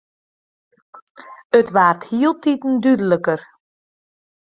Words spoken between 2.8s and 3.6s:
dúdliker.